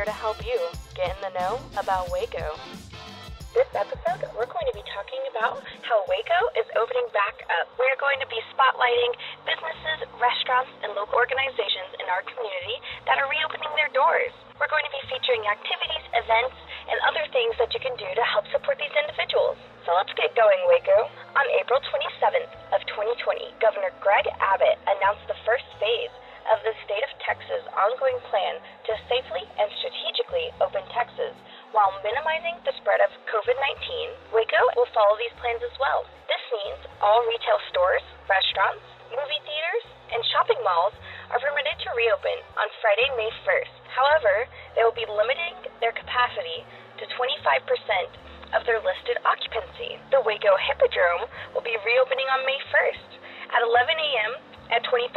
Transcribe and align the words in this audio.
Here 0.00 0.08
to 0.08 0.16
help 0.16 0.40
you 0.48 0.56
get 0.96 1.12
in 1.12 1.20
the 1.20 1.32
know 1.36 1.60
about 1.76 2.08
Waco. 2.08 2.56
This 3.52 3.68
episode, 3.76 4.24
we're 4.32 4.48
going 4.48 4.64
to 4.64 4.72
be 4.72 4.80
talking 4.88 5.20
about 5.28 5.60
how 5.84 6.00
Waco 6.08 6.40
is 6.56 6.64
opening 6.72 7.04
back 7.12 7.44
up. 7.60 7.68
We're 7.76 8.00
going 8.00 8.16
to 8.24 8.28
be 8.32 8.40
spotlighting 8.48 9.12
businesses, 9.44 10.08
restaurants, 10.16 10.72
and 10.80 10.96
local 10.96 11.20
organizations 11.20 11.92
in 12.00 12.08
our 12.08 12.24
community 12.24 12.80
that 13.04 13.20
are 13.20 13.28
reopening 13.28 13.68
their 13.76 13.92
doors. 13.92 14.32
We're 14.56 14.72
going 14.72 14.88
to 14.88 14.94
be 15.04 15.04
featuring 15.12 15.44
activities, 15.44 16.04
events, 16.16 16.56
and 16.88 16.96
other 17.04 17.28
things 17.28 17.52
that 17.60 17.68
you 17.76 17.80
can 17.84 17.92
do 18.00 18.08
to 18.08 18.24
help 18.24 18.48
support 18.56 18.80
these 18.80 18.96
individuals. 18.96 19.60
So 19.84 19.92
let's 19.92 20.16
get 20.16 20.32
going, 20.32 20.64
Waco. 20.72 21.12
On 21.36 21.44
April 21.60 21.76
27th 21.92 22.48
of 22.72 22.80
2020, 22.88 23.52
Governor 23.60 23.92
Greg 24.00 24.24
Abbott 24.40 24.80
announced 24.96 25.28
the 25.28 25.36
first 25.44 25.68
phase 25.76 26.14
of 26.48 26.58
the 26.64 26.74
state 26.86 27.04
of 27.04 27.12
Texas 27.20 27.62
ongoing 27.76 28.16
plan 28.32 28.56
to 28.88 28.92
safely 29.10 29.44
and 29.60 29.68
strategically 29.80 30.48
open 30.64 30.82
Texas 30.94 31.36
while 31.76 31.92
minimizing 32.02 32.56
the 32.64 32.74
spread 32.80 33.00
of 33.04 33.12
COVID 33.28 33.56
19. 33.56 34.34
Waco 34.34 34.62
will 34.76 34.90
follow 34.94 35.14
these 35.20 35.34
plans 35.38 35.62
as 35.62 35.74
well. 35.76 36.08
This 36.26 36.42
means 36.50 36.80
all 37.04 37.22
retail 37.28 37.60
stores, 37.70 38.04
restaurants, 38.26 38.84
movie 39.12 39.42
theaters, 39.44 39.84
and 40.10 40.22
shopping 40.34 40.58
malls 40.62 40.94
are 41.30 41.38
permitted 41.38 41.78
to 41.86 41.88
reopen 41.94 42.38
on 42.58 42.66
Friday, 42.82 43.08
May 43.14 43.30
1st. 43.46 43.74
However, 43.94 44.46
they 44.74 44.82
will 44.82 44.96
be 44.96 45.06
limiting 45.06 45.54
their 45.78 45.94
capacity 45.94 46.66
to 46.98 47.04
25% 47.14 48.54
of 48.54 48.66
their 48.66 48.82
listed 48.82 49.18
occupancy. 49.22 49.98
The 50.10 50.22
Waco 50.26 50.58
Hippodrome 50.58 51.30
will 51.54 51.62
be 51.62 51.78
reopening 51.86 52.26
on 52.34 52.42
May 52.42 52.58
1st 52.70 53.08
at 53.54 53.62
11 53.62 53.94
a.m. 53.94 54.32
at 54.70 54.86
25%. 54.86 55.10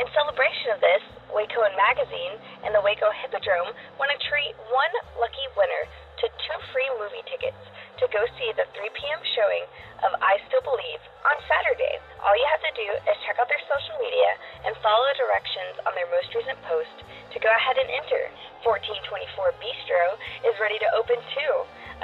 In 0.00 0.06
celebration 0.16 0.72
of 0.72 0.80
this, 0.80 1.02
Wacoan 1.30 1.72
Magazine 1.76 2.34
and 2.66 2.74
the 2.74 2.82
Waco 2.82 3.12
Hippodrome 3.22 3.70
want 4.00 4.10
to 4.10 4.18
treat 4.26 4.56
one 4.72 4.94
lucky 5.20 5.46
winner 5.54 5.84
to 6.20 6.26
two 6.26 6.58
free 6.72 6.90
movie 6.98 7.24
tickets 7.30 7.60
to 8.00 8.08
go 8.08 8.24
see 8.40 8.50
the 8.56 8.64
3 8.72 8.88
p.m. 8.96 9.20
showing 9.36 9.64
of 10.04 10.16
I 10.24 10.40
Still 10.48 10.64
Believe 10.64 11.02
on 11.28 11.36
Saturday. 11.44 12.00
All 12.24 12.32
you 12.32 12.48
have 12.48 12.64
to 12.64 12.74
do 12.76 12.88
is 13.04 13.16
check 13.28 13.36
out 13.36 13.48
their 13.48 13.60
social 13.68 13.96
media 14.00 14.30
and 14.64 14.72
follow 14.80 15.04
the 15.12 15.20
directions 15.20 15.76
on 15.84 15.92
their 15.92 16.08
most 16.08 16.32
recent 16.32 16.56
post 16.64 16.96
to 17.32 17.38
go 17.40 17.52
ahead 17.52 17.76
and 17.76 17.88
enter. 17.92 18.32
1424 18.64 19.60
Bistro 19.60 20.04
is 20.48 20.56
ready 20.60 20.80
to 20.80 20.88
open 20.96 21.20
too, 21.36 21.54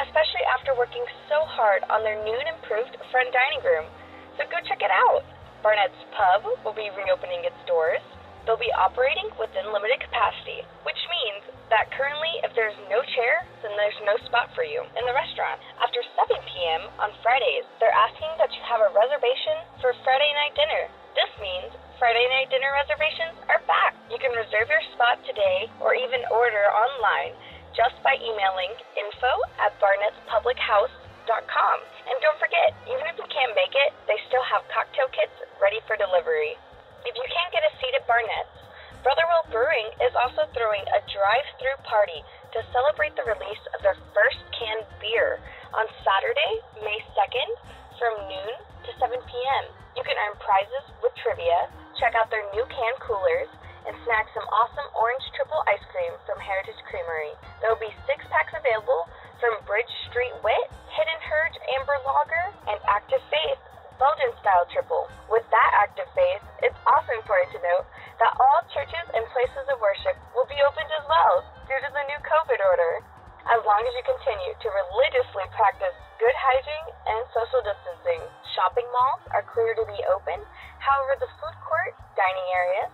especially 0.05 0.45
after 0.53 0.77
working 0.77 1.05
so 1.33 1.41
hard 1.49 1.85
on 1.89 2.05
their 2.05 2.21
new 2.25 2.37
and 2.37 2.53
improved 2.53 2.97
front 3.09 3.33
dining 3.33 3.65
room. 3.65 3.89
So 4.37 4.45
go 4.53 4.61
check 4.69 4.85
it 4.85 4.93
out. 4.93 5.25
Barnett's 5.67 5.99
Pub 6.15 6.47
will 6.63 6.79
be 6.79 6.95
reopening 6.95 7.43
its 7.43 7.59
doors. 7.67 7.99
They'll 8.47 8.55
be 8.55 8.71
operating 8.79 9.27
within 9.35 9.67
limited 9.75 9.99
capacity, 9.99 10.63
which 10.87 11.03
means 11.11 11.43
that 11.75 11.91
currently, 11.91 12.39
if 12.47 12.55
there's 12.55 12.79
no 12.87 13.03
chair, 13.03 13.43
then 13.67 13.75
there's 13.75 13.99
no 14.07 14.15
spot 14.31 14.55
for 14.55 14.63
you 14.63 14.87
in 14.95 15.03
the 15.03 15.11
restaurant. 15.11 15.59
After 15.83 15.99
7 16.15 16.39
p.m. 16.55 16.87
on 17.03 17.11
Fridays, 17.19 17.67
they're 17.83 17.91
asking 17.91 18.31
that 18.39 18.55
you 18.55 18.63
have 18.63 18.79
a 18.79 18.95
reservation 18.95 19.59
for 19.83 19.91
Friday 20.07 20.31
night 20.39 20.55
dinner. 20.55 20.87
This 21.19 21.35
means 21.43 21.75
Friday 21.99 22.31
night 22.31 22.47
dinner 22.47 22.71
reservations 22.71 23.35
are 23.51 23.59
back. 23.67 23.99
You 24.07 24.23
can 24.23 24.39
reserve 24.39 24.71
your 24.71 24.87
spot 24.95 25.19
today 25.27 25.67
or 25.83 25.99
even 25.99 26.23
order 26.31 26.71
online 26.71 27.35
just 27.75 27.99
by 28.07 28.15
emailing 28.23 28.71
info 28.95 29.33
at 29.59 29.75
barnettspublichouse.com. 29.83 31.06
And 31.27 32.23
don't 32.23 32.39
forget, 32.39 32.71
even 32.87 33.03
if 33.11 33.19
you 33.19 33.27
can't 33.35 33.51
make 33.59 33.75
it, 33.75 33.91
they 34.07 34.15
still 34.31 34.47
have 34.47 34.63
cocktail 34.71 35.11
kits 35.11 35.35
ready 35.59 35.83
for 35.91 35.99
delivery. 35.99 36.55
If 37.03 37.19
you 37.19 37.27
can't 37.27 37.51
get 37.51 37.67
a 37.67 37.73
seat 37.83 37.99
at 37.99 38.07
Barnett's, 38.07 38.55
Brotherwell 39.03 39.47
Brewing 39.51 39.91
is 40.07 40.15
also 40.15 40.47
throwing 40.55 40.87
a 40.87 41.03
drive-through 41.11 41.83
party 41.83 42.23
to 42.55 42.63
celebrate 42.71 43.19
the 43.19 43.27
release 43.27 43.65
of 43.75 43.83
their 43.83 43.99
first 44.15 44.39
canned 44.55 44.87
beer 45.03 45.43
on 45.75 45.91
Saturday, 46.07 46.53
May 46.87 47.03
2nd 47.19 47.51
from 47.99 48.15
noon 48.31 48.55
to 48.87 48.91
7 49.03 49.19
p.m. 49.19 49.65
You 49.99 50.07
can 50.07 50.15
earn 50.15 50.39
prizes 50.39 50.87
with 51.03 51.15
trivia, 51.19 51.67
check 51.99 52.15
out 52.15 52.31
their 52.31 52.47
new 52.55 52.67
can 52.71 52.95
coolers, 53.03 53.51
and 53.87 53.95
snack 54.07 54.31
some 54.35 54.47
awesome 54.51 54.91
orange 54.95 55.27
triple 55.35 55.63
ice 55.71 55.83
cream 55.91 56.15
from 56.27 56.39
Heritage 56.39 56.79
Creamery. 56.87 57.35
There 57.63 57.71
will 57.71 57.83
be 57.83 57.95
six 58.07 58.23
packs 58.31 58.55
available 58.55 59.07
from 59.41 59.61
Bridge 59.65 59.91
Street 60.11 60.35
Wit, 60.43 60.67
Hidden 60.93 61.21
Hurge 61.25 61.57
Amber 61.79 61.99
Lager, 62.05 62.47
and 62.69 62.79
Active 62.89 63.23
Faith 63.31 63.61
Belgian 63.97 64.33
style 64.45 64.69
triple. 64.69 65.09
With 65.33 65.45
that 65.49 65.71
active 65.81 66.09
faith, 66.13 66.45
it's 66.61 66.81
also 66.85 67.17
important 67.17 67.49
to 67.57 67.61
note 67.65 67.89
that 68.21 68.37
all 68.37 68.61
churches 68.73 69.07
and 69.13 69.25
places 69.33 69.65
of 69.73 69.81
worship 69.81 70.17
will 70.37 70.49
be 70.49 70.61
opened 70.61 70.89
as 70.93 71.05
well 71.09 71.45
due 71.65 71.81
to 71.81 71.91
the 71.93 72.05
new 72.09 72.21
COVID 72.21 72.61
order. 72.61 73.01
As 73.49 73.63
long 73.65 73.81
as 73.87 73.95
you 73.97 74.05
continue 74.05 74.53
to 74.59 74.69
religiously 74.69 75.47
practice 75.55 75.97
good 76.21 76.37
hygiene 76.37 76.89
and 77.09 77.23
social 77.33 77.63
distancing, 77.65 78.21
shopping 78.53 78.87
malls 78.93 79.23
are 79.33 79.47
clear 79.49 79.73
to 79.73 79.85
be 79.89 80.01
open. 80.13 80.45
However, 80.83 81.17
the 81.17 81.31
food 81.41 81.57
court, 81.65 81.97
dining 82.19 82.49
areas, 82.53 82.91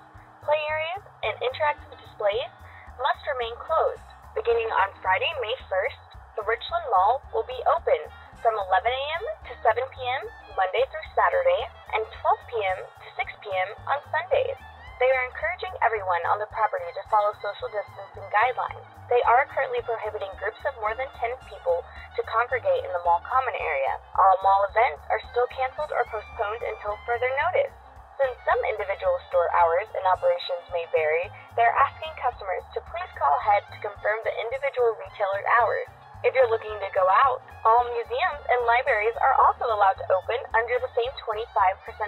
play 0.46 0.60
areas, 0.70 1.02
and 1.24 1.34
interactive 1.42 1.98
displays 1.98 2.52
must 3.00 3.22
remain 3.26 3.54
closed. 3.58 4.06
Beginning 4.38 4.70
on 4.70 4.92
Friday, 5.02 5.30
May 5.40 5.56
1st, 5.66 6.11
the 6.36 6.44
Richland 6.48 6.86
Mall 6.88 7.20
will 7.36 7.44
be 7.44 7.60
open 7.76 8.00
from 8.40 8.56
11 8.56 8.88
a.m. 8.88 9.24
to 9.46 9.52
7 9.60 9.78
p.m. 9.94 10.22
Monday 10.56 10.82
through 10.88 11.08
Saturday 11.12 11.62
and 11.92 12.02
12 12.08 12.50
p.m. 12.50 12.78
to 12.82 13.08
6 13.20 13.44
p.m. 13.44 13.68
on 13.86 13.98
Sundays. 14.08 14.58
They 14.98 15.10
are 15.12 15.26
encouraging 15.28 15.74
everyone 15.82 16.22
on 16.30 16.38
the 16.38 16.48
property 16.54 16.88
to 16.94 17.02
follow 17.10 17.34
social 17.42 17.68
distancing 17.68 18.26
guidelines. 18.32 18.86
They 19.10 19.20
are 19.28 19.50
currently 19.50 19.82
prohibiting 19.82 20.30
groups 20.40 20.62
of 20.64 20.78
more 20.80 20.94
than 20.96 21.10
10 21.20 21.36
people 21.50 21.84
to 22.16 22.22
congregate 22.30 22.86
in 22.86 22.92
the 22.96 23.02
mall 23.04 23.20
common 23.26 23.56
area. 23.58 23.94
All 24.16 24.36
mall 24.40 24.62
events 24.72 25.02
are 25.12 25.22
still 25.34 25.48
canceled 25.52 25.92
or 25.92 26.06
postponed 26.08 26.62
until 26.64 26.96
further 27.04 27.28
notice. 27.44 27.74
Since 28.16 28.38
some 28.46 28.62
individual 28.70 29.18
store 29.28 29.50
hours 29.52 29.90
and 29.90 30.04
operations 30.06 30.64
may 30.70 30.86
vary, 30.94 31.26
they 31.58 31.66
are 31.66 31.78
asking 31.82 32.14
customers 32.22 32.62
to 32.72 32.80
please 32.86 33.12
call 33.18 33.34
ahead 33.42 33.66
to 33.74 33.78
confirm 33.82 34.22
the 34.22 34.34
individual 34.38 34.94
retailer 35.02 35.42
hours. 35.60 35.90
If 36.22 36.38
you're 36.38 36.54
looking 36.54 36.78
to 36.78 36.90
go 36.94 37.02
out, 37.02 37.42
all 37.66 37.82
museums 37.90 38.42
and 38.46 38.62
libraries 38.62 39.18
are 39.18 39.34
also 39.42 39.66
allowed 39.66 39.98
to 39.98 40.06
open 40.14 40.38
under 40.54 40.78
the 40.78 40.94
same 40.94 41.10
25% 41.18 41.42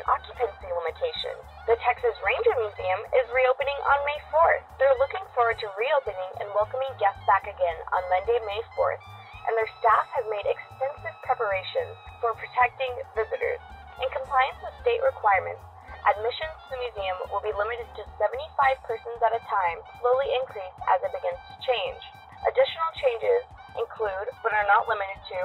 occupancy 0.07 0.71
limitation. 0.71 1.35
The 1.67 1.75
Texas 1.83 2.15
Ranger 2.23 2.55
Museum 2.63 3.01
is 3.11 3.27
reopening 3.35 3.75
on 3.75 3.99
May 4.07 4.21
4th. 4.31 4.63
They're 4.79 5.03
looking 5.03 5.27
forward 5.35 5.59
to 5.59 5.75
reopening 5.75 6.31
and 6.39 6.47
welcoming 6.55 6.95
guests 7.03 7.27
back 7.27 7.51
again 7.51 7.79
on 7.91 8.07
Monday, 8.07 8.39
May 8.47 8.63
4th, 8.79 9.03
and 9.51 9.59
their 9.59 9.71
staff 9.83 10.07
have 10.15 10.31
made 10.31 10.47
extensive 10.47 11.17
preparations 11.27 11.99
for 12.23 12.39
protecting 12.39 12.95
visitors. 13.19 13.59
In 13.99 14.07
compliance 14.15 14.63
with 14.63 14.79
state 14.87 15.03
requirements, 15.03 15.67
admissions 16.07 16.55
to 16.55 16.67
the 16.71 16.79
museum 16.87 17.19
will 17.35 17.43
be 17.43 17.51
limited 17.59 17.91
to 17.99 18.07
75 18.23 18.79
persons 18.87 19.19
at 19.27 19.35
a 19.35 19.43
time, 19.51 19.83
slowly 19.99 20.31
increase 20.39 20.79
as 20.95 21.03
it 21.03 21.11
begins 21.11 21.43
to 21.51 21.55
change. 21.67 22.03
Additional 22.47 22.91
changes 23.01 23.43
include, 23.79 24.29
but 24.43 24.55
are 24.55 24.69
not 24.71 24.87
limited 24.87 25.21
to, 25.35 25.41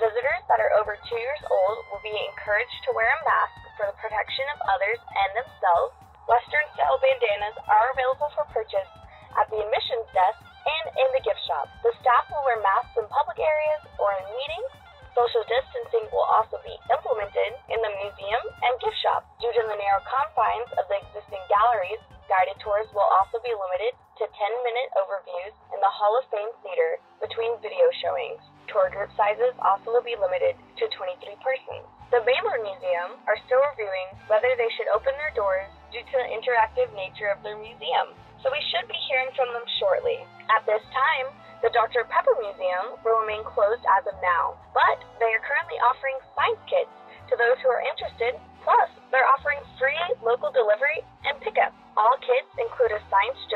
visitors 0.00 0.42
that 0.48 0.60
are 0.60 0.72
over 0.80 0.96
two 1.08 1.20
years 1.20 1.42
old 1.48 1.76
will 1.92 2.00
be 2.00 2.16
encouraged 2.32 2.80
to 2.88 2.94
wear 2.96 3.08
a 3.08 3.20
mask 3.24 3.60
for 3.76 3.84
the 3.88 3.96
protection 4.00 4.48
of 4.56 4.58
others 4.72 5.00
and 5.00 5.30
themselves. 5.36 5.92
Western 6.24 6.64
style 6.72 6.96
bandanas 7.00 7.56
are 7.68 7.86
available 7.92 8.30
for 8.32 8.48
purchase 8.52 8.88
at 9.36 9.46
the 9.52 9.60
admissions 9.60 10.08
desk 10.16 10.40
and 10.40 10.86
in 10.96 11.08
the 11.12 11.22
gift 11.24 11.40
shop. 11.44 11.68
The 11.84 11.92
staff 12.00 12.24
will 12.32 12.44
wear 12.48 12.60
masks 12.64 12.96
in 12.96 13.06
public 13.12 13.36
areas 13.40 13.82
or 14.00 14.08
in 14.20 14.24
meetings. 14.32 14.70
Social 15.12 15.44
distancing 15.44 16.06
will 16.14 16.28
also 16.32 16.56
be 16.64 16.72
implemented 16.88 17.52
in 17.68 17.78
the 17.82 17.92
museum 17.98 18.42
and 18.62 18.72
gift 18.80 18.98
shop. 19.04 19.26
Due 19.42 19.52
to 19.52 19.62
the 19.68 19.76
narrow 19.76 20.02
confines 20.06 20.70
of 20.80 20.86
the 20.88 20.96
existing 21.02 21.42
galleries, 21.50 22.00
guided 22.30 22.56
tours 22.62 22.88
will 22.94 23.10
also 23.18 23.42
be 23.42 23.52
limited 23.52 23.92
10 24.40 24.48
minute 24.64 24.88
overviews 24.96 25.52
in 25.68 25.76
the 25.84 25.92
Hall 25.92 26.16
of 26.16 26.24
Fame 26.32 26.48
Theater 26.64 26.96
between 27.20 27.60
video 27.60 27.92
showings. 28.00 28.40
Tour 28.72 28.88
group 28.88 29.12
sizes 29.12 29.52
also 29.60 29.92
will 29.92 30.00
be 30.00 30.16
limited 30.16 30.56
to 30.80 30.88
23 30.96 31.20
persons. 31.44 31.84
The 32.08 32.24
Baylor 32.24 32.56
Museum 32.64 33.20
are 33.28 33.36
still 33.44 33.60
reviewing 33.60 34.16
whether 34.32 34.48
they 34.56 34.72
should 34.80 34.88
open 34.96 35.12
their 35.20 35.36
doors 35.36 35.68
due 35.92 36.00
to 36.00 36.16
the 36.16 36.32
interactive 36.32 36.88
nature 36.96 37.28
of 37.28 37.44
their 37.44 37.60
museum, 37.60 38.16
so 38.40 38.48
we 38.48 38.64
should 38.72 38.88
be 38.88 38.96
hearing 39.12 39.28
from 39.36 39.52
them 39.52 39.66
shortly. 39.76 40.24
At 40.48 40.64
this 40.64 40.80
time, 40.88 41.36
the 41.60 41.68
Dr. 41.76 42.08
Pepper 42.08 42.32
Museum 42.40 42.96
will 43.04 43.20
remain 43.20 43.44
closed 43.44 43.84
as 43.92 44.08
of 44.08 44.16
now, 44.24 44.56
but 44.72 45.04
they 45.20 45.28
are 45.36 45.44
currently 45.44 45.76
offering 45.84 46.16
science 46.32 46.64
kits 46.64 46.96
to 47.28 47.36
those 47.36 47.60
who 47.60 47.68
are 47.68 47.84
interested. 47.84 48.40
Plus, 48.64 48.88
they're 49.12 49.28
offering 49.36 49.60
free 49.76 50.00
local 50.24 50.48
delivery 50.48 51.04
and 51.28 51.36
pickup. 51.44 51.76
All 52.00 52.16
science 52.24 52.48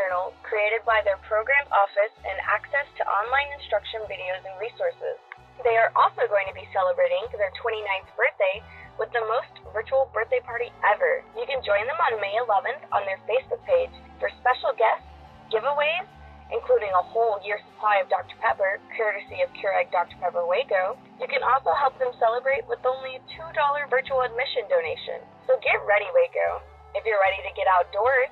journal 0.05 0.37
created 0.45 0.85
by 0.85 1.01
their 1.01 1.17
program 1.25 1.65
office 1.73 2.13
and 2.29 2.37
access 2.45 2.85
to 3.01 3.03
online 3.09 3.49
instruction 3.57 4.05
videos 4.05 4.45
and 4.45 4.53
resources. 4.61 5.17
They 5.65 5.81
are 5.81 5.89
also 5.97 6.29
going 6.29 6.45
to 6.45 6.53
be 6.53 6.69
celebrating 6.77 7.25
their 7.33 7.49
29th 7.57 8.13
birthday 8.13 8.61
with 9.01 9.09
the 9.17 9.25
most 9.25 9.49
virtual 9.73 10.13
birthday 10.13 10.45
party 10.45 10.69
ever. 10.85 11.25
You 11.33 11.49
can 11.49 11.65
join 11.65 11.89
them 11.89 11.97
on 11.97 12.21
May 12.21 12.37
11th 12.37 12.85
on 12.93 13.09
their 13.09 13.17
Facebook 13.25 13.65
page 13.65 13.97
for 14.21 14.29
special 14.45 14.77
guests, 14.77 15.09
giveaways, 15.49 16.05
including 16.53 16.93
a 16.93 17.05
whole 17.09 17.41
year 17.41 17.57
supply 17.73 18.05
of 18.05 18.13
Dr. 18.13 18.37
Pepper, 18.45 18.85
courtesy 18.93 19.41
of 19.41 19.49
Keurig 19.57 19.89
Dr. 19.89 20.21
Pepper 20.21 20.45
Waco. 20.45 21.01
You 21.17 21.33
can 21.33 21.41
also 21.41 21.73
help 21.73 21.97
them 21.97 22.13
celebrate 22.21 22.69
with 22.69 22.85
only 22.85 23.17
a 23.17 23.23
$2 23.41 23.57
virtual 23.89 24.21
admission 24.21 24.69
donation. 24.69 25.25
So 25.49 25.57
get 25.65 25.81
ready, 25.89 26.13
Waco. 26.13 26.61
If 26.93 27.09
you're 27.09 27.25
ready 27.25 27.41
to 27.41 27.53
get 27.57 27.65
outdoors, 27.81 28.29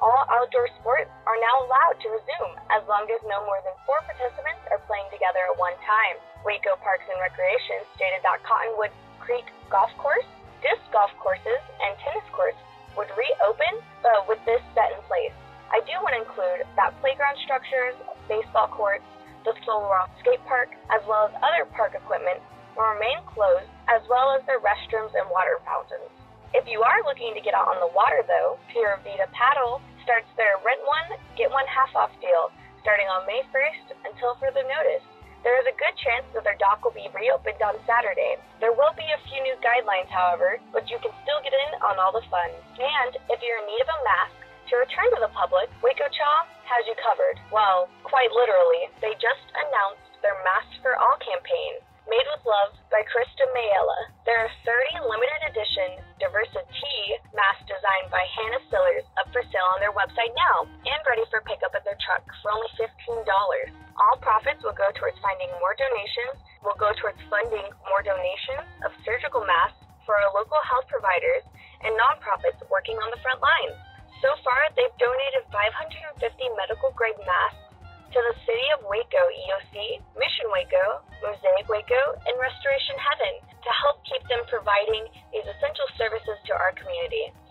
all 0.00 0.24
outdoor 0.30 0.70
sports 0.80 1.10
are 1.26 1.38
now 1.42 1.66
allowed 1.66 1.96
to 2.00 2.08
resume 2.08 2.54
as 2.70 2.82
long 2.88 3.04
as 3.10 3.20
no 3.28 3.44
more 3.44 3.60
than 3.66 3.74
four 3.84 4.00
participants 4.06 4.62
are 4.70 4.82
playing 4.88 5.06
together 5.12 5.42
at 5.50 5.56
one 5.58 5.76
time. 5.84 6.16
Waco 6.46 6.78
Parks 6.80 7.06
and 7.10 7.20
Recreation 7.20 7.84
stated 7.98 8.22
that 8.24 8.42
Cottonwood 8.46 8.94
Creek 9.22 9.46
Golf 9.70 9.90
Course, 9.98 10.26
disc 10.62 10.82
golf 10.90 11.10
courses, 11.18 11.62
and 11.82 11.94
tennis 12.02 12.26
courts 12.34 12.58
would 12.96 13.10
reopen, 13.14 13.82
but 14.02 14.26
with 14.26 14.38
this 14.44 14.62
set 14.74 14.92
in 14.94 15.00
place. 15.06 15.34
I 15.72 15.80
do 15.88 15.96
want 16.04 16.12
to 16.12 16.20
include 16.20 16.68
that 16.76 16.92
playground 17.00 17.40
structures, 17.42 17.96
baseball 18.28 18.68
courts, 18.68 19.06
the 19.44 19.56
Slow 19.64 19.88
Rock 19.88 20.12
skate 20.20 20.42
park, 20.46 20.70
as 20.92 21.02
well 21.08 21.26
as 21.26 21.34
other 21.42 21.64
park 21.72 21.96
equipment 21.96 22.38
will 22.76 22.92
remain 22.94 23.18
closed, 23.26 23.66
as 23.88 24.04
well 24.06 24.36
as 24.36 24.44
their 24.46 24.60
restrooms 24.60 25.16
and 25.16 25.26
water 25.32 25.58
fountains. 25.64 26.10
If 26.52 26.68
you 26.68 26.84
are 26.84 27.00
looking 27.08 27.32
to 27.32 27.40
get 27.40 27.56
out 27.56 27.72
on 27.72 27.80
the 27.80 27.88
water, 27.96 28.20
though, 28.28 28.60
Pura 28.68 29.00
Vida 29.00 29.24
Paddle 29.32 29.80
starts 30.04 30.28
their 30.36 30.60
rent 30.60 30.84
one, 30.84 31.16
get 31.32 31.48
one 31.48 31.64
half 31.64 31.96
off 31.96 32.12
deal 32.20 32.52
starting 32.82 33.06
on 33.06 33.24
May 33.30 33.46
1st 33.54 33.94
until 34.10 34.34
further 34.42 34.66
notice. 34.66 35.06
There 35.46 35.58
is 35.58 35.66
a 35.70 35.78
good 35.78 35.94
chance 36.02 36.26
that 36.34 36.42
their 36.42 36.58
dock 36.58 36.82
will 36.82 36.94
be 36.94 37.10
reopened 37.14 37.62
on 37.62 37.78
Saturday. 37.86 38.38
There 38.58 38.74
will 38.74 38.94
be 38.94 39.06
a 39.06 39.22
few 39.26 39.38
new 39.42 39.54
guidelines, 39.62 40.10
however, 40.10 40.58
but 40.74 40.90
you 40.90 40.98
can 41.02 41.14
still 41.22 41.40
get 41.42 41.54
in 41.54 41.72
on 41.82 41.98
all 41.98 42.14
the 42.14 42.26
fun. 42.30 42.50
And 42.78 43.16
if 43.30 43.38
you're 43.42 43.62
in 43.62 43.66
need 43.66 43.82
of 43.82 43.90
a 43.90 44.00
mask 44.06 44.38
to 44.70 44.82
return 44.82 45.10
to 45.14 45.22
the 45.22 45.34
public, 45.34 45.70
Waco 45.82 46.06
Cha 46.10 46.32
has 46.66 46.82
you 46.86 46.94
covered. 47.02 47.38
Well, 47.50 47.90
quite 48.06 48.30
literally, 48.30 48.90
they 49.02 49.14
just 49.18 49.46
announced 49.54 50.06
their 50.22 50.38
Masks 50.46 50.78
for 50.82 50.94
All 50.94 51.18
campaign. 51.18 51.82
Made 52.12 52.28
with 52.28 52.44
Love 52.44 52.76
by 52.92 53.00
Krista 53.08 53.40
Mayella. 53.56 54.00
There 54.28 54.36
are 54.36 54.52
30 54.68 55.00
limited 55.00 55.48
edition 55.48 55.96
Diversity 56.20 57.16
masks 57.32 57.64
designed 57.64 58.12
by 58.12 58.20
Hannah 58.36 58.60
Sillers 58.68 59.08
up 59.16 59.32
for 59.32 59.40
sale 59.48 59.64
on 59.72 59.80
their 59.80 59.96
website 59.96 60.28
now 60.36 60.68
and 60.68 61.00
ready 61.08 61.24
for 61.32 61.40
pickup 61.48 61.72
at 61.72 61.88
their 61.88 61.96
truck 62.04 62.20
for 62.44 62.52
only 62.52 62.68
$15. 62.76 63.24
All 63.24 64.20
profits 64.20 64.60
will 64.60 64.76
go 64.76 64.92
towards 64.92 65.16
finding 65.24 65.48
more 65.56 65.72
donations, 65.72 66.36
will 66.60 66.76
go 66.76 66.92
towards 67.00 67.16
funding 67.32 67.64
more 67.88 68.04
donations 68.04 68.68
of 68.84 68.92
surgical 69.08 69.40
masks 69.48 69.80
for 70.04 70.12
our 70.12 70.36
local 70.36 70.60
health 70.68 70.92
providers 70.92 71.48
and 71.80 71.96
nonprofits 71.96 72.60
working 72.68 73.00
on 73.00 73.08
the 73.08 73.24
front 73.24 73.40
lines. 73.40 73.80
So 74.20 74.36
far, 74.44 74.60
they've 74.76 75.00
donated 75.00 75.48
550 75.48 76.28
medical 76.60 76.92
grade 76.92 77.16
masks 77.24 77.72
to 78.12 78.20
the 78.20 78.36
City 78.44 78.68
of 78.76 78.84
Waco 78.84 79.24
EOC, 79.48 79.96
Mission 80.20 80.52
Waco, 80.52 80.91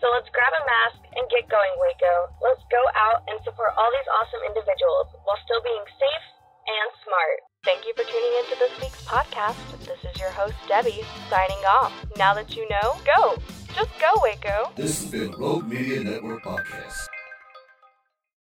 So 0.02 0.10
let's 0.10 0.26
grab 0.34 0.50
a 0.50 0.64
mask 0.66 0.98
and 1.14 1.30
get 1.30 1.46
going, 1.46 1.70
Waco. 1.78 2.34
Let's 2.42 2.66
go 2.74 2.82
out 2.98 3.22
and 3.30 3.38
support 3.46 3.70
all 3.78 3.86
these 3.94 4.10
awesome 4.18 4.42
individuals 4.50 5.14
while 5.30 5.38
still 5.46 5.62
being 5.62 5.86
safe 5.94 6.26
and 6.66 6.90
smart. 7.06 7.38
Thank 7.62 7.86
you 7.86 7.94
for 7.94 8.02
tuning 8.10 8.34
into 8.42 8.58
this 8.58 8.74
week's 8.82 9.06
podcast. 9.06 9.62
This 9.86 10.02
is 10.02 10.18
your 10.18 10.34
host, 10.34 10.58
Debbie, 10.66 11.06
signing 11.30 11.62
off. 11.70 11.94
Now 12.18 12.34
that 12.34 12.58
you 12.58 12.66
know, 12.66 12.98
go. 13.06 13.38
Just 13.78 13.94
go, 14.02 14.10
Waco. 14.26 14.74
This 14.74 15.06
has 15.06 15.12
been 15.14 15.38
Rogue 15.38 15.70
Media 15.70 16.04
Network 16.04 16.42
Podcast. 16.42 17.11